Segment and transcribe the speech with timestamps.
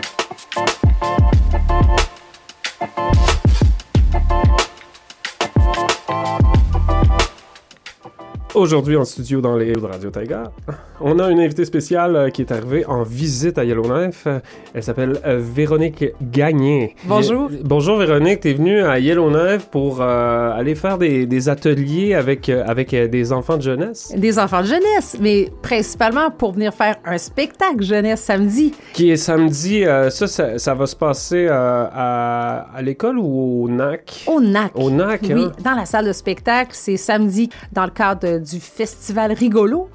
[0.00, 0.21] Bye.
[8.54, 10.52] Aujourd'hui en studio dans les de Radio Taiga,
[11.00, 14.28] on a une invitée spéciale euh, qui est arrivée en visite à Yellowknife.
[14.74, 16.94] Elle s'appelle euh, Véronique Gagné.
[17.06, 17.48] Bonjour.
[17.64, 22.62] Bonjour Véronique, t'es venue à Yellowknife pour euh, aller faire des, des ateliers avec, euh,
[22.66, 24.12] avec euh, des enfants de jeunesse?
[24.14, 28.74] Des enfants de jeunesse, mais principalement pour venir faire un spectacle jeunesse samedi.
[28.92, 33.64] Qui est samedi, euh, ça, ça, ça va se passer euh, à, à l'école ou
[33.64, 34.24] au NAC?
[34.26, 34.72] Au NAC.
[34.74, 35.52] Au NAC, Oui, hein?
[35.64, 36.72] dans la salle de spectacle.
[36.74, 39.88] C'est samedi dans le cadre du festival Rigolo.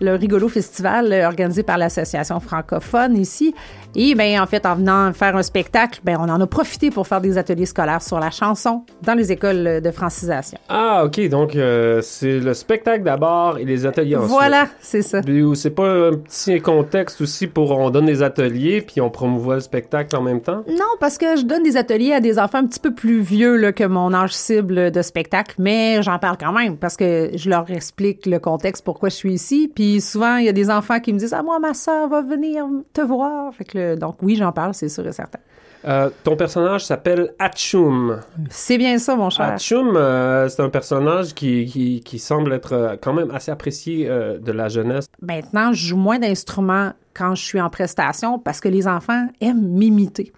[0.00, 3.54] Le Rigolo Festival euh, organisé par l'Association francophone ici.
[3.96, 7.06] Et ben en fait, en venant faire un spectacle, ben on en a profité pour
[7.06, 10.58] faire des ateliers scolaires sur la chanson dans les écoles de francisation.
[10.68, 14.30] Ah, ok, donc euh, c'est le spectacle d'abord et les ateliers ensuite.
[14.30, 15.20] Voilà, c'est ça.
[15.54, 19.60] C'est pas un petit contexte aussi pour on donne des ateliers puis on promouvoit le
[19.60, 20.64] spectacle en même temps?
[20.68, 23.56] Non, parce que je donne des ateliers à des enfants un petit peu plus vieux
[23.56, 27.50] là, que mon âge cible de spectacle, mais j'en parle quand même parce que je
[27.50, 29.70] leur explique le contexte pourquoi je suis ici.
[29.74, 32.22] Puis souvent, il y a des enfants qui me disent Ah, moi, ma soeur va
[32.22, 33.54] venir te voir.
[33.54, 35.38] Fait que donc, oui, j'en parle, c'est sûr et certain.
[35.86, 38.20] Euh, ton personnage s'appelle Atchoum.
[38.48, 39.44] C'est bien ça, mon cher.
[39.46, 44.08] Atchoum, euh, c'est un personnage qui, qui, qui semble être euh, quand même assez apprécié
[44.08, 45.04] euh, de la jeunesse.
[45.20, 49.60] Maintenant, je joue moins d'instruments quand je suis en prestation parce que les enfants aiment
[49.68, 50.32] m'imiter.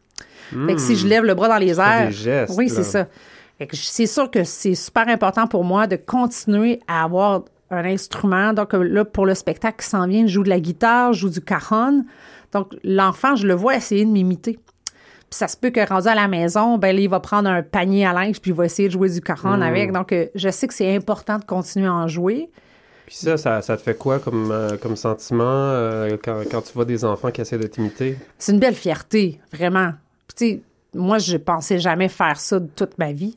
[0.66, 2.06] Fait que si je lève le bras dans les airs.
[2.08, 3.06] des gestes, oui, c'est ça.
[3.58, 7.42] Fait que je- c'est sûr que c'est super important pour moi de continuer à avoir
[7.70, 8.52] un instrument.
[8.52, 11.20] Donc euh, là, pour le spectacle qui s'en vient, je joue de la guitare, je
[11.20, 12.04] joue du cajon.
[12.52, 14.58] Donc l'enfant, je le vois essayer de m'imiter.
[15.28, 17.62] Puis ça se peut que rendu à la maison, ben là, il va prendre un
[17.62, 19.92] panier à linge puis il va essayer de jouer du cajon avec.
[19.92, 22.48] Donc euh, je sais que c'est important de continuer à en jouer.
[23.06, 26.72] Puis ça, ça, ça te fait quoi comme, euh, comme sentiment euh, quand, quand tu
[26.72, 28.18] vois des enfants qui essaient de t'imiter?
[28.36, 29.92] C'est une belle fierté, vraiment.
[30.26, 33.36] Puis, tu sais, moi, je pensais jamais faire ça de toute ma vie.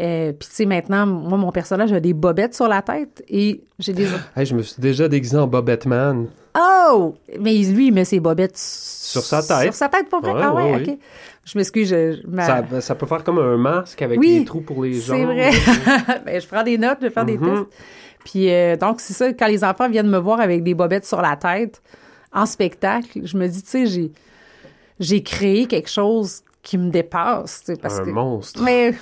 [0.00, 3.62] Euh, puis, tu sais, maintenant, moi, mon personnage a des bobettes sur la tête et
[3.78, 4.06] j'ai des.
[4.36, 6.26] Hey, je me suis déjà déguisé en Bobette Man.
[6.58, 7.14] Oh!
[7.40, 9.62] Mais lui, il met ses bobettes Sur sa tête.
[9.62, 10.32] Sur sa tête, pas vrai?
[10.32, 10.98] Ouais, ah ouais, ouais, OK.
[11.44, 12.26] Je m'excuse, je.
[12.26, 15.16] ma- Ça, ça peut faire comme un masque avec Oui, des trous pour les jambes.
[15.18, 15.50] C'est vrai.
[16.26, 17.54] ben, je prends des notes, je vais faire des Mhm.
[17.54, 17.66] tests.
[18.24, 21.20] Puis euh, donc, c'est ça, quand les enfants viennent me voir avec des bobettes sur
[21.20, 21.82] la tête
[22.32, 24.10] en spectacle, je me dis, tu sais, j'ai,
[24.98, 27.64] j'ai créé quelque chose qui me dépasse.
[27.82, 28.62] Parce un que, monstre.
[28.62, 28.94] Mais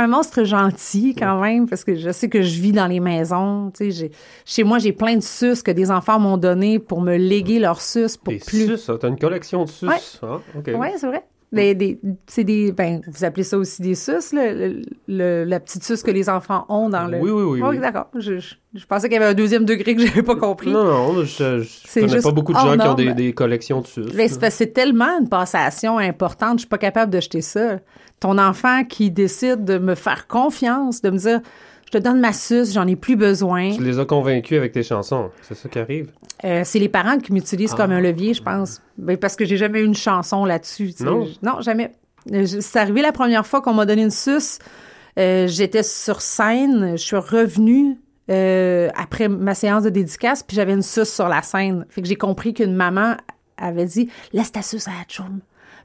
[0.00, 3.70] un monstre gentil quand même, parce que je sais que je vis dans les maisons.
[3.76, 4.10] Tu sais,
[4.44, 7.80] chez moi, j'ai plein de suces que des enfants m'ont donné pour me léguer leurs
[7.82, 8.76] suces pour Des plus.
[8.78, 8.98] sus, hein?
[9.00, 9.86] t'as une collection de sus.
[9.86, 9.96] Ouais.
[10.22, 10.70] Ah, ok.
[10.74, 11.22] Oui, c'est vrai.
[11.52, 15.82] Des- c'est des, ben, vous appelez ça aussi des suces, le, le- le- la petite
[15.82, 17.18] suce que les enfants ont dans le.
[17.18, 17.78] Oui, oui, oui, oui.
[17.80, 18.06] d'accord.
[18.14, 20.70] Je, je, je pensais qu'il y avait un deuxième degré que j'avais pas compris.
[20.70, 23.32] Non, non, je, je connais juste pas beaucoup de hors gens qui ont des, des
[23.32, 24.02] collections de sus.
[24.14, 27.80] Mais c'est tellement une passation importante, je suis pas capable de jeter ça.
[28.20, 31.40] Ton enfant qui décide de me faire confiance, de me dire,
[31.92, 33.72] je te donne ma suce, j'en ai plus besoin.
[33.72, 35.30] Tu les as convaincus avec tes chansons.
[35.42, 36.12] C'est ça qui arrive?
[36.44, 38.80] Euh, c'est les parents qui m'utilisent comme un levier, je pense.
[38.96, 40.92] Ben, parce que j'ai jamais eu une chanson là-dessus.
[41.00, 41.60] Non?
[41.60, 41.92] Jamais.
[42.32, 44.58] Euh, C'est arrivé la première fois qu'on m'a donné une suce.
[45.18, 46.92] euh, J'étais sur scène.
[46.92, 47.98] Je suis revenue
[48.30, 51.86] euh, après ma séance de dédicace, puis j'avais une suce sur la scène.
[51.88, 53.16] Fait que j'ai compris qu'une maman
[53.56, 55.40] avait dit «Laisse ta suce à la chum.»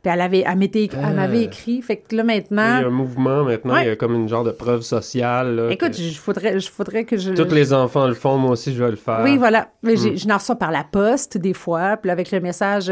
[0.06, 1.82] Puis elle avait, elle m'avait écrit.
[1.82, 2.62] Fait que là, Il y maintenant...
[2.62, 3.86] a un mouvement maintenant, Ouais.
[3.86, 5.56] il y a comme une genre de preuve sociale.
[5.56, 6.70] là, Écoute, que je faudrait, je
[7.06, 7.34] que je...
[7.34, 9.22] tous les enfants le font, moi aussi je vais le faire.
[9.24, 9.70] Oui, voilà.
[9.82, 12.92] Mais j'ai- Je n'en reçois par la poste des fois, puis là, avec le message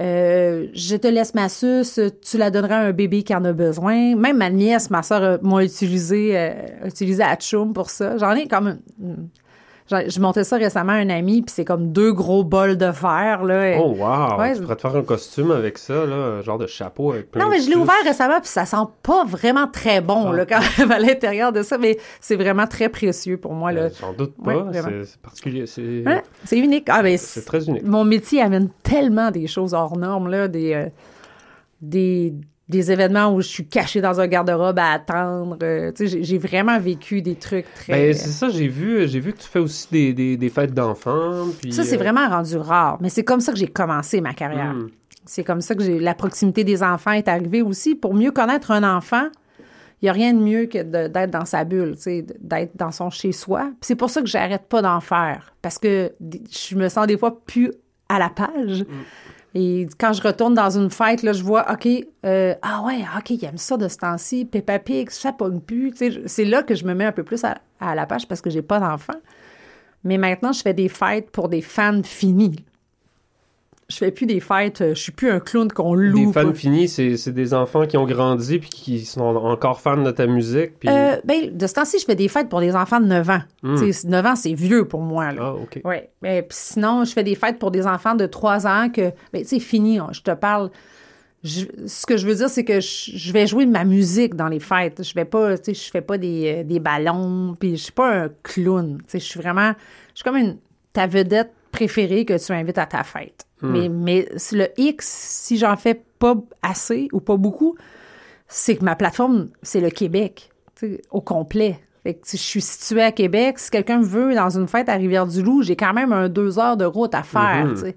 [0.00, 3.52] euh, Je te laisse ma suce, tu la donneras à un bébé qui en a
[3.52, 4.16] besoin.
[4.16, 6.52] Même ma nièce, ma soeur m'a utilisé, euh,
[6.86, 8.16] utilisé Atchoum pour ça.
[8.18, 8.78] J'en ai comme.
[9.00, 9.14] j'en-
[9.90, 13.44] Je montais ça récemment à un ami, puis c'est comme deux gros bols de verre.
[13.44, 14.38] Là, Oh wow!
[14.38, 17.30] Ouais, tu pourrais te faire un costume avec ça, là, un genre de chapeau avec
[17.30, 20.30] plein non, de mais je l'ai ouvert récemment, puis ça sent pas vraiment très bon
[20.30, 20.36] Ah.
[20.36, 23.72] là, quand même à l'intérieur de ça, mais c'est vraiment très précieux pour moi.
[23.72, 23.80] Là.
[23.82, 25.66] Euh, J'en doute pas, c'est c'est particulier.
[25.66, 26.88] C'est Ouais, c'est unique.
[26.90, 27.84] Ah, ben, c'est très unique.
[27.84, 30.86] Mon métier amène tellement des choses hors normes, là, des, euh,
[31.80, 32.34] des,
[32.68, 35.56] des événements où je suis cachée dans un garde-robe à attendre.
[35.62, 37.92] euh, tu sais, j'ai- vraiment vécu des trucs très...
[37.92, 40.74] Ben, c'est ça, j'ai vu, j'ai vu que tu fais aussi des, des, des fêtes
[40.74, 41.46] d'enfants.
[41.70, 42.98] ça, c'est euh, vraiment rendu rare.
[43.00, 44.74] Mais c'est comme ça que j'ai commencé ma carrière.
[44.74, 44.88] hmm.
[45.24, 47.94] C'est comme ça que j'ai la proximité des enfants est arrivée aussi.
[47.94, 49.28] Pour mieux connaître un enfant,
[50.00, 51.96] il n'y a rien de mieux que d'être dans sa bulle,
[52.40, 53.70] d'être dans son chez-soi.
[53.80, 55.52] C'est pour ça que j'arrête pas d'en faire.
[55.60, 57.72] Parce que je me sens des fois plus
[58.08, 58.86] à la page.
[59.54, 61.88] Et quand je retourne dans une fête, là, je vois, OK,
[62.26, 65.94] euh, ah ouais, OK, il aime ça de ce temps-ci, Peppa Pig, ça pogne plus.
[66.26, 68.50] C'est là que je me mets un peu plus à, à la page parce que
[68.50, 69.18] j'ai pas d'enfant.
[70.04, 72.64] Mais maintenant, je fais des fêtes pour des fans finis.
[73.90, 76.26] Je fais plus des fêtes, euh, je suis plus un clown qu'on loue.
[76.26, 80.10] Des fans finis, c'est des enfants qui ont grandi puis qui sont encore fans de
[80.10, 80.78] ta musique.
[80.78, 80.90] Puis...
[80.90, 83.40] Euh, ben, de ce temps-ci, je fais des fêtes pour des enfants de 9 ans.
[83.62, 83.76] Hmm.
[83.82, 85.32] Tu sais, 9 ans, c'est vieux pour moi.
[85.32, 85.40] Là.
[85.42, 85.80] Ah, OK.
[85.84, 85.96] Oui.
[86.20, 89.40] Mais puis sinon, je fais des fêtes pour des enfants de 3 ans que, ben,
[89.40, 90.70] tu sais, fini, je te parle.
[91.42, 94.34] Je- ce que je veux dire, c'est que je, je vais jouer de ma musique
[94.34, 95.02] dans les fêtes.
[95.02, 97.92] Je vais pas, tu sais, je fais pas des, euh, des ballons, puis je suis
[97.92, 98.98] pas un clown.
[98.98, 99.72] Tu sais, je suis vraiment,
[100.10, 100.58] je suis comme une,
[100.92, 103.46] ta vedette préférée que tu invites à ta fête.
[103.62, 107.76] Mais, mais le X, si j'en fais pas assez ou pas beaucoup,
[108.46, 110.50] c'est que ma plateforme, c'est le Québec,
[111.10, 111.80] au complet.
[112.04, 114.94] Fait que si je suis située à Québec, si quelqu'un veut dans une fête à
[114.94, 117.92] Rivière-du-Loup, j'ai quand même un deux heures de route à faire, Mhm.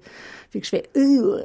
[0.50, 0.82] Fait que je fais,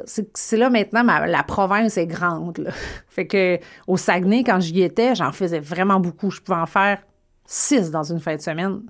[0.05, 2.71] c'est c'est là maintenant, ma- la province est grande, là.
[3.07, 6.29] Fait que au Saguenay, quand j'y étais, j'en faisais vraiment beaucoup.
[6.29, 6.97] Je pouvais en faire
[7.45, 8.81] six dans une fin de semaine.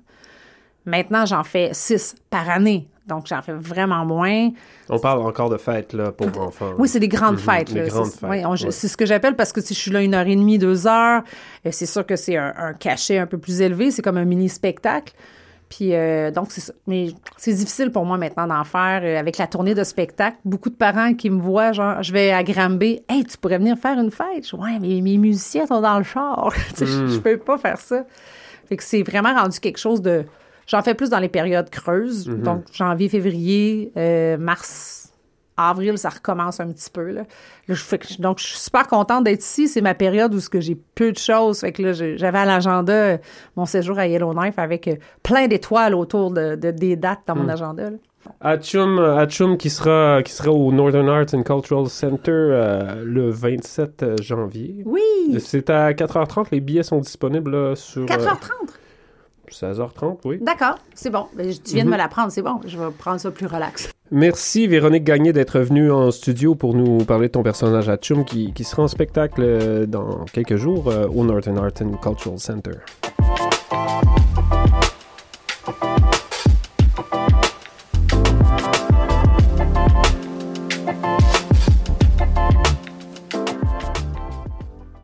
[0.86, 2.88] Maintenant, j'en fais six par année.
[3.08, 4.50] Donc, j'en fais vraiment moins.
[4.88, 6.72] On parle encore de fêtes là, pour enfants.
[6.78, 7.74] Oui, c'est des grandes fêtes.
[7.74, 8.70] grandes C'est- fêtes, oui, on- je- ouais.
[8.70, 10.86] C'est ce que j'appelle parce que si je suis là une heure et demie, deux
[10.86, 11.22] heures,
[11.66, 13.90] euh, c'est sûr que c'est un, un cachet un peu plus élevé.
[13.90, 15.14] C'est comme un mini-spectacle.
[15.68, 16.72] Puis, euh, donc, c'est ça.
[16.86, 20.38] Mais c'est difficile pour moi maintenant d'en faire euh, avec la tournée de spectacle.
[20.46, 23.02] Beaucoup de parents qui me voient, genre, je vais à Granby.
[23.06, 24.48] Hey, tu pourrais venir faire une fête?
[24.50, 26.52] Je dis, ouais, mais mes musiciens sont dans le char.
[26.74, 27.08] Sais, je- Hmm.
[27.08, 28.04] Je peux pas faire ça.
[28.66, 30.24] Fait que c'est vraiment rendu quelque chose de.
[30.68, 32.28] J'en fais plus dans les périodes creuses.
[32.28, 32.42] Mhm.
[32.42, 35.12] Donc, janvier, février, euh, mars,
[35.56, 37.10] avril, ça recommence un petit peu.
[37.10, 37.22] Là.
[37.22, 39.66] Là, je fais que- donc, je suis super contente d'être ici.
[39.66, 41.60] C'est ma période où ce que j'ai peu de choses.
[41.60, 43.18] Fait que là, j'avais à l'agenda euh,
[43.56, 44.94] mon séjour à Yellowknife avec euh,
[45.24, 47.90] plein d'étoiles autour de, de- des dates dans mon agenda.
[47.90, 47.96] là.
[48.42, 54.20] Atchum, Atchum qui sera, qui sera au Northern Arts and Cultural Center euh, le 27
[54.22, 54.82] janvier.
[54.84, 55.00] Oui!
[55.40, 56.48] C'est à 4h30.
[56.52, 58.67] Les billets sont disponibles là, sur euh, 4h30.
[59.52, 60.38] 16h30, oui.
[60.40, 61.26] D'accord, c'est bon.
[61.36, 61.90] Ben, Tu viens Mhm.
[61.90, 62.60] de me l'apprendre, c'est bon.
[62.66, 63.90] Je vais prendre ça plus relax.
[64.10, 68.52] Merci Véronique Gagné d'être venue en studio pour nous parler de ton personnage Atchum qui,
[68.54, 72.72] qui sera en spectacle euh, dans quelques jours euh, au Northern Art and Cultural Center.